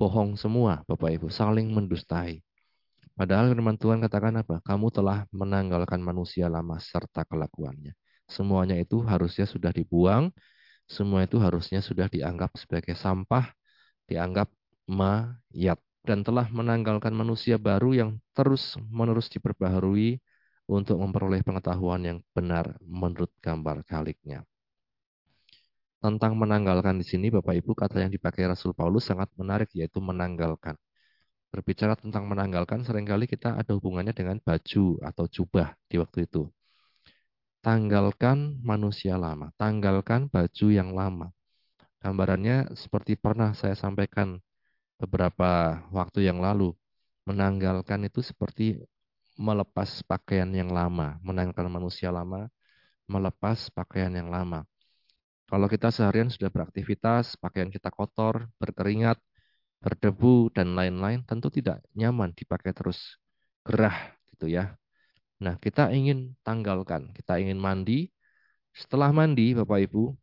bohong 0.00 0.38
semua 0.38 0.86
Bapak 0.88 1.10
Ibu, 1.18 1.28
saling 1.28 1.68
mendustai. 1.74 2.40
Padahal 3.18 3.50
firman 3.50 3.74
Tuhan 3.74 3.98
katakan 3.98 4.34
apa? 4.38 4.62
Kamu 4.62 4.94
telah 4.94 5.26
menanggalkan 5.34 5.98
manusia 5.98 6.46
lama 6.46 6.78
serta 6.78 7.26
kelakuannya. 7.26 7.90
Semuanya 8.30 8.78
itu 8.78 9.02
harusnya 9.02 9.42
sudah 9.42 9.74
dibuang, 9.74 10.30
semua 10.86 11.26
itu 11.26 11.42
harusnya 11.42 11.82
sudah 11.82 12.06
dianggap 12.06 12.54
sebagai 12.54 12.94
sampah, 12.94 13.50
dianggap 14.06 14.46
mayat 14.86 15.82
dan 16.06 16.22
telah 16.22 16.46
menanggalkan 16.48 17.10
manusia 17.10 17.58
baru 17.58 17.90
yang 17.92 18.10
terus 18.38 18.78
menerus 18.86 19.26
diperbaharui 19.34 20.22
untuk 20.70 21.02
memperoleh 21.02 21.42
pengetahuan 21.42 22.00
yang 22.06 22.18
benar 22.30 22.78
menurut 22.86 23.34
gambar 23.42 23.82
kaliknya. 23.82 24.46
Tentang 25.98 26.38
menanggalkan 26.38 27.02
di 27.02 27.04
sini 27.04 27.34
Bapak 27.34 27.58
Ibu 27.58 27.74
kata 27.74 27.98
yang 28.06 28.14
dipakai 28.14 28.46
Rasul 28.46 28.70
Paulus 28.78 29.10
sangat 29.10 29.26
menarik 29.34 29.74
yaitu 29.74 29.98
menanggalkan. 29.98 30.78
Berbicara 31.48 31.96
tentang 31.96 32.28
menanggalkan 32.28 32.84
sering 32.84 33.08
kali 33.08 33.24
kita 33.24 33.56
ada 33.56 33.72
hubungannya 33.72 34.12
dengan 34.12 34.36
baju 34.40 35.00
atau 35.00 35.24
jubah 35.24 35.72
di 35.88 35.96
waktu 35.96 36.28
itu. 36.28 36.44
Tanggalkan 37.64 38.60
manusia 38.60 39.16
lama, 39.16 39.50
tanggalkan 39.56 40.28
baju 40.28 40.66
yang 40.68 40.92
lama. 40.92 41.32
Gambarannya 41.98 42.76
seperti 42.78 43.18
pernah 43.18 43.56
saya 43.56 43.74
sampaikan 43.74 44.38
beberapa 45.00 45.82
waktu 45.90 46.28
yang 46.28 46.38
lalu. 46.38 46.76
Menanggalkan 47.26 48.08
itu 48.08 48.24
seperti 48.24 48.80
melepas 49.36 50.02
pakaian 50.04 50.48
yang 50.50 50.72
lama, 50.72 51.16
menanggalkan 51.22 51.70
manusia 51.70 52.10
lama, 52.10 52.50
melepas 53.08 53.70
pakaian 53.72 54.12
yang 54.12 54.28
lama. 54.28 54.66
Kalau 55.48 55.64
kita 55.64 55.88
seharian 55.88 56.28
sudah 56.28 56.52
beraktivitas, 56.52 57.38
pakaian 57.40 57.72
kita 57.72 57.88
kotor, 57.88 58.52
berkeringat, 58.60 59.16
berdebu, 59.84 60.50
dan 60.56 60.74
lain-lain, 60.78 61.22
tentu 61.28 61.48
tidak 61.52 61.82
nyaman 61.94 62.34
dipakai 62.34 62.72
terus 62.74 63.18
gerah 63.66 64.14
gitu 64.34 64.50
ya. 64.50 64.74
Nah, 65.38 65.54
kita 65.58 65.94
ingin 65.94 66.34
tanggalkan, 66.42 67.14
kita 67.14 67.38
ingin 67.38 67.58
mandi. 67.58 68.10
Setelah 68.74 69.10
mandi, 69.14 69.54
Bapak 69.54 69.78
Ibu, 69.86 70.14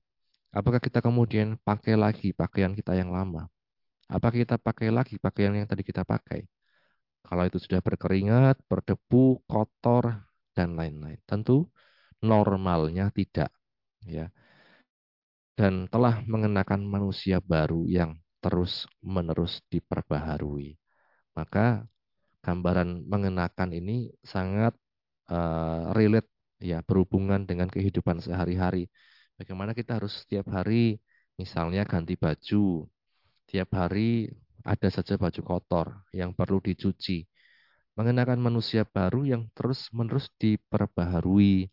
apakah 0.52 0.80
kita 0.84 1.00
kemudian 1.00 1.56
pakai 1.64 1.96
lagi 1.96 2.36
pakaian 2.36 2.76
kita 2.76 2.96
yang 3.00 3.12
lama? 3.16 3.48
Apakah 4.12 4.38
kita 4.44 4.56
pakai 4.62 4.94
lagi 4.94 5.16
pakaian 5.18 5.56
yang 5.56 5.68
tadi 5.68 5.82
kita 5.82 6.04
pakai? 6.06 6.46
Kalau 7.26 7.44
itu 7.50 7.58
sudah 7.58 7.82
berkeringat, 7.82 8.62
berdebu, 8.70 9.42
kotor, 9.50 10.22
dan 10.54 10.78
lain-lain. 10.78 11.18
Tentu 11.26 11.68
normalnya 12.22 13.10
tidak. 13.12 13.50
ya 14.06 14.30
Dan 15.58 15.88
telah 15.90 16.22
mengenakan 16.28 16.86
manusia 16.86 17.42
baru 17.42 17.88
yang 17.88 18.20
terus-menerus 18.46 19.66
diperbaharui. 19.74 20.78
Maka 21.34 21.82
gambaran 22.46 23.10
mengenakan 23.10 23.74
ini 23.74 24.14
sangat 24.22 24.78
uh, 25.34 25.90
relate 25.98 26.30
ya 26.62 26.86
berhubungan 26.86 27.42
dengan 27.50 27.66
kehidupan 27.74 28.22
sehari-hari. 28.22 28.86
Bagaimana 29.42 29.74
kita 29.74 29.98
harus 29.98 30.22
setiap 30.22 30.54
hari 30.54 31.02
misalnya 31.42 31.84
ganti 31.90 32.14
baju, 32.14 32.86
tiap 33.50 33.70
hari 33.74 34.30
ada 34.62 34.90
saja 34.94 35.18
baju 35.18 35.42
kotor 35.42 35.88
yang 36.14 36.32
perlu 36.38 36.62
dicuci. 36.62 37.25
Mengenakan 37.98 38.40
manusia 38.44 38.86
baru 38.86 39.25
yang 39.25 39.50
terus-menerus 39.58 40.30
diperbaharui. 40.38 41.72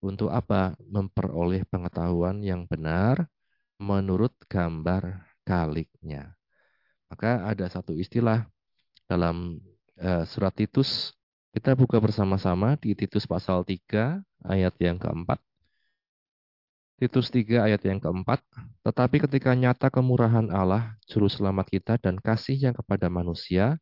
Untuk 0.00 0.30
apa? 0.30 0.78
Memperoleh 0.78 1.66
pengetahuan 1.66 2.38
yang 2.40 2.64
benar 2.70 3.26
menurut 3.82 4.32
gambar 4.46 5.25
kaliknya. 5.46 6.34
Maka 7.06 7.46
ada 7.46 7.70
satu 7.70 7.94
istilah 7.94 8.50
dalam 9.06 9.62
uh, 10.02 10.26
surat 10.26 10.52
Titus 10.52 11.14
Kita 11.56 11.72
buka 11.72 11.96
bersama-sama 11.96 12.76
di 12.76 12.92
Titus 12.92 13.24
pasal 13.24 13.64
3 13.64 14.20
ayat 14.44 14.76
yang 14.76 15.00
keempat. 15.00 15.40
Titus 17.00 17.32
3 17.32 17.64
ayat 17.64 17.80
yang 17.80 17.96
keempat. 17.96 18.44
Tetapi 18.84 19.24
ketika 19.24 19.56
nyata 19.56 19.88
kemurahan 19.88 20.52
Allah, 20.52 21.00
juru 21.08 21.32
selamat 21.32 21.72
kita 21.72 21.96
dan 21.96 22.20
kasihnya 22.20 22.76
kepada 22.76 23.08
manusia, 23.08 23.80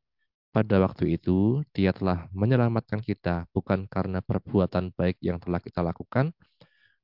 pada 0.55 0.79
waktu 0.79 1.19
itu 1.19 1.67
dia 1.75 1.91
telah 1.91 2.31
menyelamatkan 2.31 3.03
kita 3.03 3.51
bukan 3.51 3.91
karena 3.91 4.23
perbuatan 4.23 4.95
baik 4.95 5.19
yang 5.19 5.43
telah 5.43 5.59
kita 5.59 5.83
lakukan, 5.83 6.31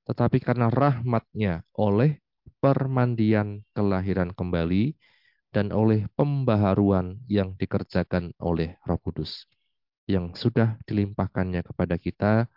tetapi 0.07 0.39
karena 0.39 0.71
rahmatnya 0.71 1.67
oleh 1.75 2.20
permandian 2.61 3.65
kelahiran 3.73 4.33
kembali 4.37 4.95
dan 5.51 5.75
oleh 5.75 6.07
pembaharuan 6.15 7.19
yang 7.27 7.59
dikerjakan 7.59 8.37
oleh 8.39 8.79
roh 8.87 9.01
kudus 9.03 9.51
yang 10.11 10.35
sudah 10.35 10.75
dilimpahkannya 10.91 11.63
kepada 11.63 11.95
kita 11.95 12.51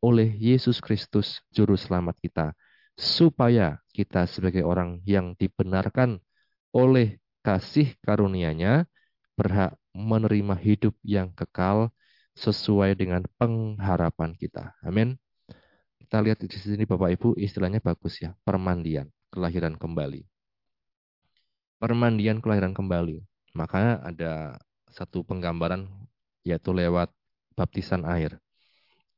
oleh 0.00 0.32
Yesus 0.38 0.78
Kristus 0.78 1.42
Juru 1.52 1.74
Selamat 1.74 2.16
kita, 2.22 2.56
supaya 2.94 3.82
kita 3.92 4.24
sebagai 4.30 4.64
orang 4.64 5.02
yang 5.04 5.34
dibenarkan 5.36 6.22
oleh 6.70 7.18
kasih 7.42 7.98
karunia-Nya 8.06 8.86
berhak 9.34 9.76
menerima 9.92 10.54
hidup 10.56 10.94
yang 11.02 11.34
kekal 11.34 11.90
sesuai 12.38 12.94
dengan 12.94 13.26
pengharapan 13.36 14.32
kita. 14.38 14.72
Amin. 14.86 15.18
Kita 16.00 16.22
lihat 16.22 16.40
di 16.40 16.48
sini 16.48 16.86
Bapak 16.88 17.10
Ibu 17.18 17.28
istilahnya 17.36 17.82
bagus 17.82 18.22
ya, 18.22 18.32
permandian, 18.46 19.10
kelahiran 19.30 19.78
kembali. 19.78 20.26
Permandian 21.80 22.42
kelahiran 22.44 22.76
kembali. 22.76 23.22
Maka 23.56 23.98
ada 24.04 24.58
satu 24.90 25.26
penggambaran 25.26 25.86
yaitu 26.46 26.70
lewat 26.70 27.10
baptisan 27.58 28.06
air. 28.06 28.38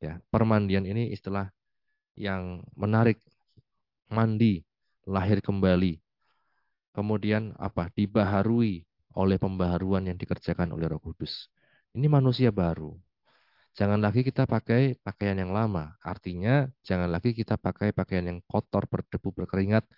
Ya, 0.01 0.19
permandian 0.33 0.85
ini 0.89 1.13
istilah 1.13 1.51
yang 2.19 2.65
menarik, 2.75 3.21
mandi, 4.11 4.67
lahir 5.07 5.41
kembali. 5.41 6.01
Kemudian 6.93 7.57
apa? 7.57 7.89
Dibaharui 7.95 8.85
oleh 9.17 9.37
pembaharuan 9.41 10.05
yang 10.09 10.17
dikerjakan 10.17 10.73
oleh 10.73 10.89
Roh 10.89 11.01
Kudus. 11.01 11.49
Ini 11.93 12.09
manusia 12.09 12.49
baru. 12.53 12.97
Jangan 13.73 14.05
lagi 14.05 14.21
kita 14.21 14.45
pakai 14.45 15.01
pakaian 15.01 15.37
yang 15.41 15.53
lama. 15.57 15.97
Artinya, 16.05 16.69
jangan 16.85 17.09
lagi 17.09 17.33
kita 17.33 17.57
pakai 17.57 17.97
pakaian 17.97 18.29
yang 18.29 18.39
kotor, 18.45 18.85
berdebu, 18.85 19.33
berkeringat, 19.33 19.89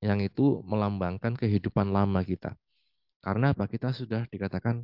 yang 0.00 0.20
itu 0.24 0.64
melambangkan 0.64 1.36
kehidupan 1.36 1.92
lama 1.92 2.20
kita. 2.24 2.56
Karena 3.20 3.52
apa? 3.52 3.68
Kita 3.68 3.92
sudah 3.92 4.24
dikatakan 4.32 4.80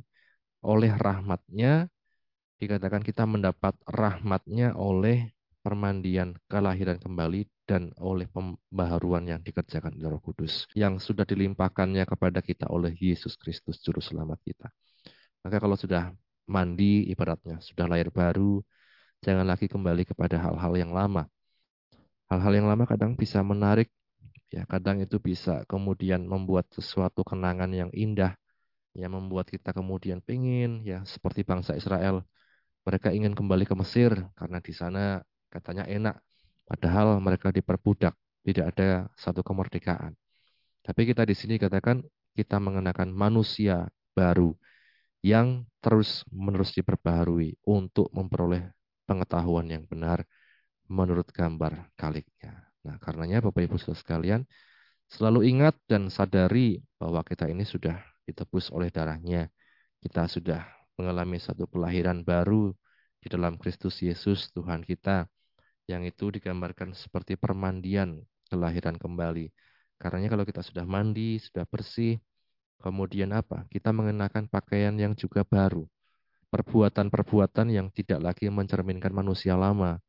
oleh 0.61 0.93
rahmatnya 0.93 1.89
dikatakan 2.57 3.05
kita 3.05 3.29
mendapat 3.29 3.77
rahmatnya 3.85 4.73
oleh 4.73 5.29
permandian 5.61 6.33
kelahiran 6.49 6.97
kembali 6.97 7.45
dan 7.67 7.91
oleh 7.99 8.25
pembaharuan 8.31 9.27
yang 9.27 9.43
dikerjakan 9.43 9.93
oleh 9.99 10.15
Roh 10.15 10.23
Kudus 10.23 10.65
yang 10.73 10.97
sudah 10.97 11.27
dilimpahkannya 11.27 12.07
kepada 12.07 12.39
kita 12.39 12.71
oleh 12.71 12.95
Yesus 12.95 13.35
Kristus 13.35 13.77
juru 13.83 13.99
selamat 13.99 14.39
kita. 14.41 14.67
Maka 15.43 15.59
kalau 15.59 15.75
sudah 15.75 16.09
mandi 16.47 17.11
ibaratnya 17.11 17.59
sudah 17.59 17.85
lahir 17.85 18.09
baru, 18.09 18.63
jangan 19.21 19.43
lagi 19.43 19.67
kembali 19.67 20.07
kepada 20.07 20.39
hal-hal 20.39 20.73
yang 20.79 20.95
lama. 20.95 21.27
Hal-hal 22.31 22.53
yang 22.63 22.67
lama 22.71 22.87
kadang 22.87 23.13
bisa 23.19 23.43
menarik 23.43 23.91
ya, 24.53 24.63
kadang 24.69 25.03
itu 25.03 25.17
bisa 25.19 25.63
kemudian 25.67 26.23
membuat 26.25 26.67
sesuatu 26.73 27.21
kenangan 27.23 27.71
yang 27.71 27.91
indah 27.93 28.35
yang 28.97 29.13
membuat 29.13 29.47
kita 29.53 29.71
kemudian 29.77 30.19
pengen 30.25 30.81
ya 30.81 31.05
seperti 31.05 31.45
bangsa 31.45 31.77
Israel 31.77 32.25
mereka 32.81 33.13
ingin 33.13 33.37
kembali 33.37 33.67
ke 33.69 33.75
Mesir 33.77 34.11
karena 34.33 34.57
di 34.57 34.73
sana 34.73 35.21
katanya 35.53 35.85
enak 35.85 36.17
padahal 36.65 37.21
mereka 37.21 37.53
diperbudak 37.53 38.17
tidak 38.41 38.65
ada 38.73 39.05
satu 39.13 39.45
kemerdekaan 39.45 40.17
tapi 40.81 41.05
kita 41.05 41.27
di 41.27 41.35
sini 41.37 41.61
katakan 41.61 42.01
kita 42.33 42.57
mengenakan 42.57 43.13
manusia 43.13 43.85
baru 44.17 44.55
yang 45.25 45.65
terus 45.81 46.23
menerus 46.29 46.71
diperbaharui 46.77 47.57
untuk 47.65 48.09
memperoleh 48.13 48.71
pengetahuan 49.03 49.67
yang 49.67 49.83
benar 49.87 50.23
menurut 50.87 51.27
gambar 51.31 51.91
kaliknya. 51.99 52.66
Nah, 52.87 52.95
karenanya 53.03 53.43
Bapak 53.43 53.67
Ibu 53.67 53.75
sekalian, 53.83 54.47
selalu 55.11 55.51
ingat 55.51 55.75
dan 55.91 56.07
sadari 56.07 56.79
bahwa 56.95 57.19
kita 57.27 57.51
ini 57.51 57.67
sudah 57.67 57.99
ditebus 58.23 58.71
oleh 58.71 58.87
darahnya. 58.87 59.51
Kita 59.99 60.23
sudah 60.31 60.63
mengalami 60.95 61.35
satu 61.35 61.67
kelahiran 61.67 62.23
baru 62.23 62.71
di 63.19 63.27
dalam 63.27 63.59
Kristus 63.59 63.99
Yesus 63.99 64.47
Tuhan 64.55 64.87
kita. 64.87 65.27
Yang 65.87 66.15
itu 66.15 66.25
digambarkan 66.39 66.95
seperti 66.95 67.35
permandian 67.35 68.23
kelahiran 68.47 68.95
kembali. 68.95 69.51
Karena 69.99 70.27
kalau 70.31 70.47
kita 70.47 70.63
sudah 70.63 70.87
mandi, 70.87 71.43
sudah 71.43 71.67
bersih, 71.67 72.23
kemudian 72.79 73.35
apa? 73.35 73.67
Kita 73.67 73.91
mengenakan 73.91 74.47
pakaian 74.47 74.95
yang 74.95 75.11
juga 75.11 75.43
baru. 75.43 75.83
Perbuatan-perbuatan 76.47 77.67
yang 77.67 77.91
tidak 77.91 78.23
lagi 78.23 78.47
mencerminkan 78.47 79.11
manusia 79.11 79.59
lama. 79.59 79.99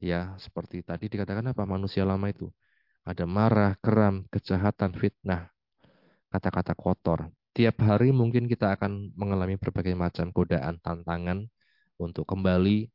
Ya, 0.00 0.32
seperti 0.40 0.80
tadi 0.80 1.12
dikatakan 1.12 1.52
apa? 1.52 1.68
Manusia 1.68 2.08
lama 2.08 2.26
itu. 2.32 2.48
Ada 3.04 3.28
marah, 3.28 3.76
keram, 3.84 4.24
kejahatan, 4.32 4.96
fitnah, 4.96 5.52
kata-kata 6.32 6.72
kotor. 6.72 7.28
Tiap 7.52 7.76
hari 7.84 8.08
mungkin 8.12 8.48
kita 8.48 8.72
akan 8.76 9.12
mengalami 9.12 9.60
berbagai 9.60 9.92
macam 9.92 10.32
godaan, 10.32 10.80
tantangan 10.80 11.44
untuk 12.00 12.24
kembali 12.24 12.88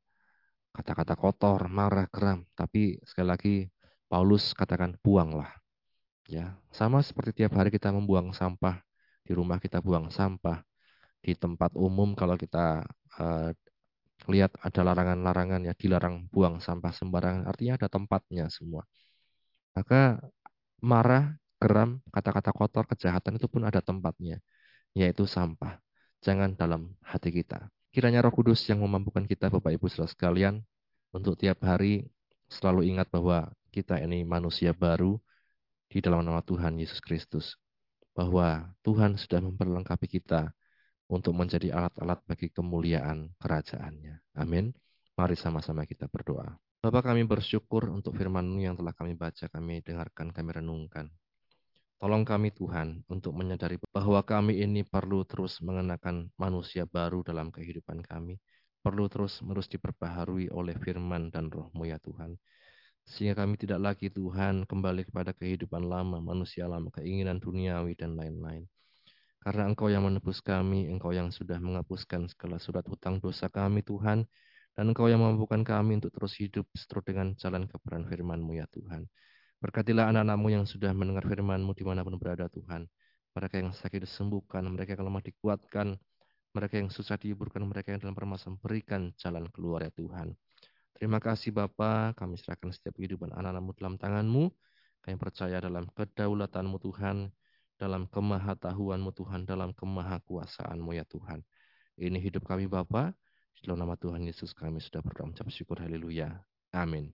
kata-kata 0.73 1.13
kotor, 1.13 1.69
marah, 1.69 2.09
geram. 2.09 2.43
Tapi 2.57 2.99
sekali 3.05 3.27
lagi 3.29 3.55
Paulus 4.09 4.51
katakan 4.57 4.97
buanglah. 4.99 5.49
Ya, 6.25 6.57
sama 6.73 7.05
seperti 7.05 7.45
tiap 7.45 7.53
hari 7.53 7.69
kita 7.69 7.93
membuang 7.93 8.33
sampah 8.33 8.81
di 9.21 9.31
rumah 9.37 9.61
kita 9.61 9.77
buang 9.77 10.09
sampah 10.09 10.65
di 11.21 11.37
tempat 11.37 11.73
umum 11.77 12.17
kalau 12.17 12.33
kita 12.37 12.81
uh, 13.21 13.49
lihat 14.31 14.57
ada 14.63 14.81
larangan-larangan 14.81 15.61
ya 15.67 15.73
dilarang 15.77 16.25
buang 16.33 16.57
sampah 16.63 16.91
sembarangan 16.95 17.45
artinya 17.45 17.77
ada 17.77 17.87
tempatnya 17.91 18.49
semua. 18.49 18.87
Maka 19.75 20.23
marah 20.81 21.35
geram, 21.59 21.99
kata-kata 22.13 22.51
kotor, 22.53 22.85
kejahatan 22.87 23.37
itu 23.39 23.47
pun 23.49 23.65
ada 23.67 23.79
tempatnya, 23.83 24.39
yaitu 24.93 25.25
sampah. 25.25 25.79
Jangan 26.23 26.57
dalam 26.57 26.95
hati 27.01 27.29
kita. 27.29 27.69
Kiranya 27.91 28.23
roh 28.25 28.33
kudus 28.33 28.63
yang 28.67 28.83
memampukan 28.83 29.23
kita, 29.23 29.47
Bapak 29.47 29.71
Ibu 29.75 29.87
saudara 29.87 30.11
sekalian, 30.11 30.55
untuk 31.15 31.39
tiap 31.39 31.63
hari 31.63 32.11
selalu 32.51 32.91
ingat 32.91 33.07
bahwa 33.07 33.49
kita 33.71 33.99
ini 34.03 34.27
manusia 34.27 34.75
baru 34.75 35.19
di 35.87 36.03
dalam 36.03 36.23
nama 36.23 36.43
Tuhan 36.43 36.75
Yesus 36.75 36.99
Kristus. 36.99 37.55
Bahwa 38.15 38.71
Tuhan 38.83 39.19
sudah 39.19 39.43
memperlengkapi 39.43 40.07
kita 40.07 40.55
untuk 41.09 41.37
menjadi 41.37 41.73
alat-alat 41.73 42.21
bagi 42.25 42.49
kemuliaan 42.49 43.29
kerajaannya. 43.37 44.39
Amin. 44.41 44.73
Mari 45.15 45.37
sama-sama 45.37 45.85
kita 45.87 46.09
berdoa. 46.11 46.57
Bapak 46.85 47.09
kami 47.13 47.25
bersyukur 47.25 47.89
untuk 47.89 48.13
firman 48.13 48.45
yang 48.61 48.77
telah 48.77 48.93
kami 48.93 49.17
baca, 49.17 49.49
kami 49.49 49.81
dengarkan, 49.81 50.29
kami 50.29 50.49
renungkan. 50.53 51.09
Tolong 51.95 52.27
kami 52.27 52.51
Tuhan 52.51 53.01
untuk 53.07 53.33
menyadari 53.33 53.79
bahwa 53.89 54.19
kami 54.21 54.59
ini 54.61 54.83
perlu 54.83 55.23
terus 55.23 55.63
mengenakan 55.63 56.29
manusia 56.35 56.85
baru 56.85 57.23
dalam 57.25 57.49
kehidupan 57.49 58.03
kami. 58.03 58.37
Perlu 58.85 59.09
terus 59.09 59.41
menerus 59.41 59.65
diperbaharui 59.71 60.53
oleh 60.53 60.77
firman 60.77 61.33
dan 61.33 61.49
rohmu 61.49 61.89
ya 61.89 61.97
Tuhan. 62.03 62.37
Sehingga 63.07 63.41
kami 63.41 63.57
tidak 63.57 63.81
lagi 63.81 64.13
Tuhan 64.13 64.69
kembali 64.69 65.09
kepada 65.09 65.33
kehidupan 65.33 65.89
lama, 65.89 66.21
manusia 66.21 66.69
lama, 66.69 66.93
keinginan 66.93 67.41
duniawi 67.41 67.97
dan 67.97 68.13
lain-lain. 68.13 68.69
Karena 69.45 69.69
Engkau 69.69 69.93
yang 69.93 70.01
menebus 70.01 70.41
kami, 70.41 70.89
Engkau 70.89 71.13
yang 71.13 71.29
sudah 71.29 71.61
menghapuskan 71.61 72.25
segala 72.33 72.57
surat 72.57 72.81
hutang 72.89 73.21
dosa 73.21 73.45
kami 73.45 73.85
Tuhan, 73.85 74.25
dan 74.73 74.83
Engkau 74.89 75.05
yang 75.05 75.21
memampukan 75.21 75.61
kami 75.61 76.01
untuk 76.01 76.09
terus 76.17 76.33
hidup 76.41 76.65
seterus 76.73 77.05
dengan 77.05 77.37
jalan 77.37 77.69
kebenaran 77.69 78.09
firman-Mu 78.09 78.57
ya 78.57 78.65
Tuhan. 78.73 79.05
Berkatilah 79.61 80.09
anak-anakmu 80.09 80.49
yang 80.49 80.65
sudah 80.65 80.89
mendengar 80.97 81.29
firman-Mu 81.29 81.77
di 81.77 81.85
mana 81.85 82.01
pun 82.01 82.17
berada 82.17 82.49
Tuhan. 82.49 82.89
Mereka 83.37 83.61
yang 83.61 83.69
sakit 83.69 84.01
disembuhkan, 84.01 84.65
mereka 84.65 84.97
yang 84.97 85.05
lemah 85.05 85.21
dikuatkan, 85.21 85.93
mereka 86.57 86.81
yang 86.81 86.89
susah 86.89 87.13
dihiburkan, 87.21 87.61
mereka 87.69 87.93
yang 87.93 88.01
dalam 88.01 88.17
permasalahan 88.17 88.57
berikan 88.57 89.01
jalan 89.21 89.45
keluar 89.53 89.85
ya 89.85 89.93
Tuhan. 89.93 90.33
Terima 90.97 91.21
kasih 91.21 91.53
Bapa, 91.53 92.17
kami 92.17 92.39
serahkan 92.41 92.73
setiap 92.73 92.97
kehidupan 92.97 93.29
anak-anakmu 93.29 93.77
dalam 93.77 93.93
tanganmu. 94.01 94.49
Kami 95.05 95.15
percaya 95.21 95.61
dalam 95.61 95.85
kedaulatanmu 95.93 96.81
Tuhan, 96.81 97.29
dalam 97.75 98.07
kemahatahuanmu 98.07 99.11
Tuhan, 99.15 99.43
dalam 99.43 99.75
kemahakuasaanmu 99.75 100.95
ya 100.95 101.05
Tuhan. 101.07 101.43
Ini 101.95 102.19
hidup 102.19 102.47
kami 102.47 102.67
Bapa. 102.67 103.15
Dalam 103.63 103.81
nama 103.81 103.97
Tuhan 103.97 104.21
Yesus 104.21 104.53
kami 104.53 104.77
sudah 104.77 105.01
berdoa 105.01 105.31
syukur. 105.49 105.81
Haleluya. 105.81 106.43
Amin. 106.75 107.09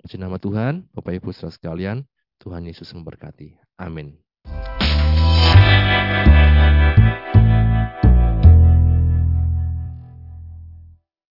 Puji 0.00 0.16
nama 0.16 0.40
Tuhan, 0.40 0.88
Bapak 0.96 1.12
Ibu 1.20 1.28
saudara 1.32 1.52
sekalian, 1.52 1.98
Tuhan 2.40 2.64
Yesus 2.64 2.88
memberkati. 2.96 3.56
Amin. 3.76 4.16